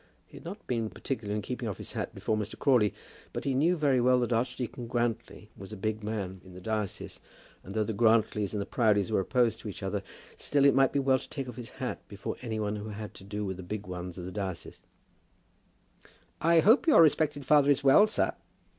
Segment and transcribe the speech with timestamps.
[0.25, 2.57] He had not been particular in keeping off his hat before Mr.
[2.57, 2.91] Crawley.
[3.33, 7.19] But he knew very well that Archdeacon Grantly was a big man in the diocese;
[7.63, 10.01] and though the Grantlys and the Proudies were opposed to each other,
[10.37, 13.13] still it might be well to take off his hat before any one who had
[13.13, 14.81] to do with the big ones of the diocese.
[16.41, 18.33] "I hope your respected father is well, sir?"